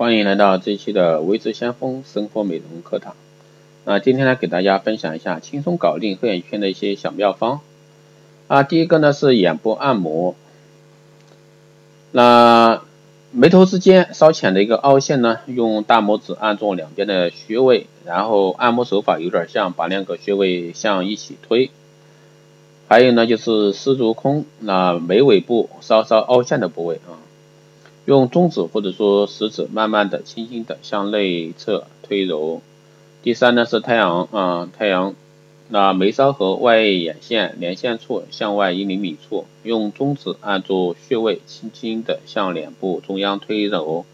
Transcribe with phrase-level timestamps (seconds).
[0.00, 3.14] 欢迎来到这一期的维持先锋生活美容课堂。
[3.84, 7.60] 那今天呢，给大家分享一下轻松搞定黑眼圈的一些小妙方。
[8.48, 10.34] 啊，第一个呢是眼部按摩。
[12.12, 12.80] 那
[13.30, 21.70] 眉头之间稍浅的一个凹陷呢，用大拇指按住两边的穴位，然后按摩手法有点像把两个穴位向一起推。
[22.88, 27.20] 还有呢就是丝竹空，那眉尾部稍稍凹陷的部位啊。
[28.10, 32.60] 用中指或者说食指慢慢的、轻轻的向内侧推揉。
[33.22, 35.14] 第三呢是太阳啊，太阳
[35.68, 44.04] 那眉梢和外眼线连线处向外一厘米处，用中指按住穴位，轻轻的向脸部中央推揉。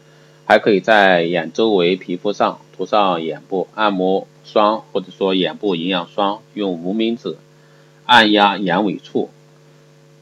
[0.45, 7.39] 还可以在眼周围皮肤上涂上眼部按摩霜或者说眼部营养霜，用无名指
[8.05, 9.31] 按压眼尾处。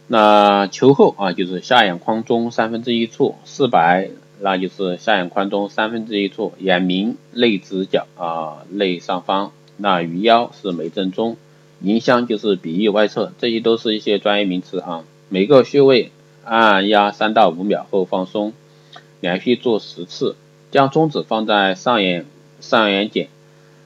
[0.06, 11.38] 那球后啊，就是下眼眶中三分之一处，四白，那就是下眼眶中三分之一处，眼明内直角啊内上方，那鱼腰是眉正中，
[11.80, 15.05] 迎香就是鼻翼外侧，这些都是一些专业名词啊。
[15.30, 16.12] 每个穴位
[16.44, 18.52] 按压三到五秒后放松，
[19.20, 20.36] 连续做十次，
[20.70, 22.27] 将中指放在上眼
[22.60, 23.28] 上眼睑，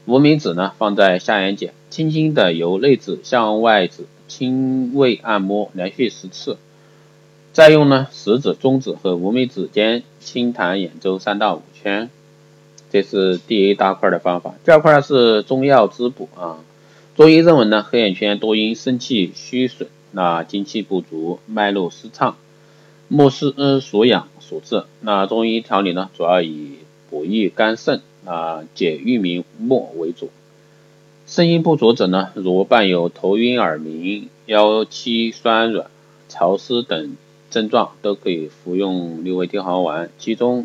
[0.04, 4.04] 无名指呢放在下眼睑，轻轻的由内指向外指。
[4.28, 6.56] 轻微按摩，连续十次。
[7.52, 12.08] 再用呢食指、中指和无名指尖轻弹眼周三到五圈。
[12.90, 14.54] 这是第一大块的方法。
[14.64, 16.58] 第二块呢是中药滋补啊。
[17.16, 22.36] 中医认为呢，黑眼圈多因生气虚损、那精气不足、脉络失畅、
[23.08, 24.84] 目失所养所致。
[25.00, 26.74] 那中医调理呢，主要以
[27.10, 30.30] 补益肝肾啊、解郁民末为主。
[31.30, 35.90] 肾阴不足者呢，如伴有头晕耳鸣、腰膝酸软、
[36.26, 37.18] 潮湿等
[37.50, 40.08] 症状，都可以服用六味地黄丸。
[40.18, 40.64] 其中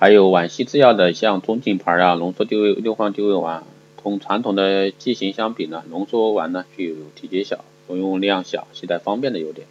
[0.00, 3.62] 还有皖西制药的，像中景牌啊，浓缩六味六黄地味丸，
[4.02, 9.68] 同传统的剂型相比呢，浓缩丸呢具有体积小、服用量小、携带方便的优点。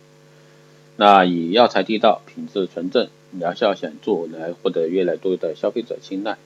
[0.95, 6.37] 那以药材地道、品质纯正、疗效显著来获得越来越多的消费者青睐。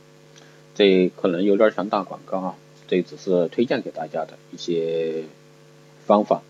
[0.73, 2.55] 这可能有点像打广告啊。
[2.93, 5.23] 这只是推荐给大家的一些
[6.05, 6.43] 方法。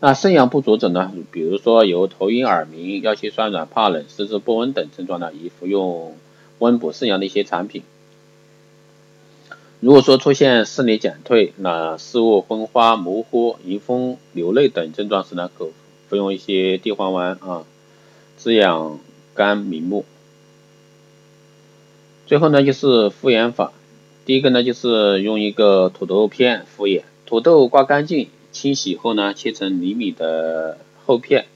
[0.00, 6.16] 那肾阳不足者呢，比如说有头晕、耳鸣、腰膝酸软、怕冷、四肢不温等症状呢，宜服用
[6.58, 7.82] 温补肾阳的一些产品。
[9.80, 15.68] 如果说出现视力减退、那视物昏花、模糊、迎风流泪等症状时呢，可
[16.08, 17.64] 服用一些地黄丸啊，
[18.38, 18.98] 滋养
[19.34, 20.06] 肝明目。
[22.26, 23.74] 最后呢，就是敷眼法。
[24.30, 31.46] 第一个呢，就是用一个土豆片敷眼，土豆刮干净、清洗后呢，切成厘米的厚片，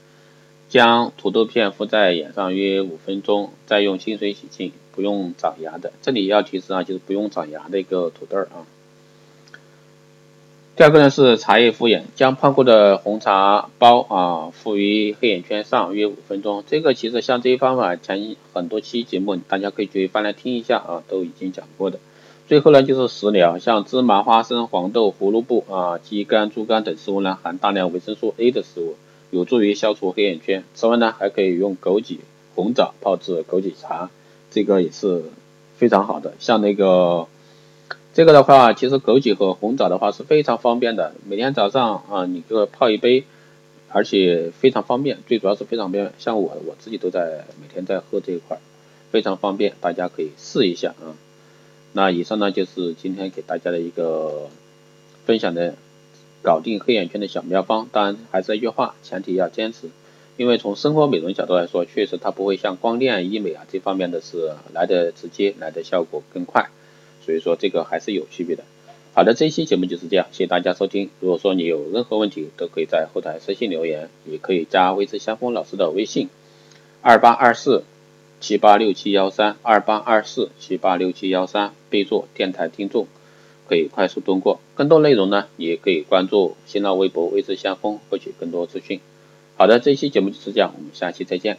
[0.67, 5.93] 将土豆片敷在眼上约五分钟，再用清水洗净，不用长牙的。
[6.01, 8.67] 这里要提示啊，就是不用长牙的一个土豆啊。
[10.75, 16.61] 第二个呢是茶叶敷眼，将泡过的红茶包啊敷于黑眼圈上约五分钟。
[16.67, 21.99] 这个其实像这些方法，前很多期节目大家可以去翻来听一下啊，都已经讲过的。
[22.47, 28.95] 最后呢，就是食疗，像芝麻、花生、黄豆、胡萝卜啊、鸡肝、猪肝等食物呢，含大量维生素 A 的食物，
[29.31, 30.63] 有助于消除黑眼圈。
[30.75, 32.19] 此外呢，还可以用枸杞、
[32.53, 34.11] 红枣泡制枸杞茶，
[34.51, 35.23] 这个也是
[35.77, 36.33] 非常好的。
[36.37, 37.25] 像那个
[38.13, 43.23] 这个的话，其实枸杞和红枣的话是非常方便的，每天早上啊，你就泡一杯，
[43.89, 46.13] 而且非常方便，最主要是非常方便。
[46.19, 48.59] 像我我自己都在每天在喝这一块，
[49.09, 51.17] 非常方便，大家可以试一下啊。
[51.97, 54.49] 那以上呢就是今天给大家的一个
[55.25, 55.75] 分享的
[56.41, 59.87] 搞定黑眼圈的小妙方，当然还是那句话，前提要坚持，
[60.35, 66.69] 因为从生活美容角度来说，确实它不会像光电医美啊这方面的是来的直接，来的效果更快，
[67.25, 68.65] 所以说这个还是有区别的。
[69.13, 71.09] 好的，这期节目就是这样，谢谢大家收听。
[71.21, 76.27] 如果说你有任何问题，都可以在后台私信留言，也可以加微之相锋老师的微信
[77.01, 77.85] 二八二四。
[78.39, 83.07] 七八六七幺三二八二四七八六七幺三，备注电台听众，
[83.67, 84.59] 可以快速通过。
[84.75, 88.99] 更多内容呢，也可以关注新浪微博“未知相锋”获取更多资讯。
[89.57, 91.57] 好的，这期节目就是这样，我们下期再见。